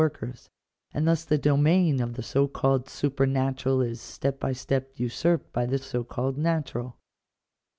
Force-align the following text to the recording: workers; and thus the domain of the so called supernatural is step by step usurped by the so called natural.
workers; 0.01 0.49
and 0.95 1.07
thus 1.07 1.23
the 1.25 1.37
domain 1.37 2.01
of 2.01 2.15
the 2.15 2.23
so 2.23 2.47
called 2.47 2.89
supernatural 2.89 3.81
is 3.81 4.01
step 4.01 4.39
by 4.39 4.51
step 4.51 4.89
usurped 4.95 5.53
by 5.53 5.63
the 5.63 5.77
so 5.77 6.03
called 6.03 6.39
natural. 6.39 6.95